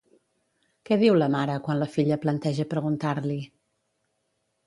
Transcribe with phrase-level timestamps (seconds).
[0.89, 3.39] Què diu la mare quan la filla planteja preguntar-li?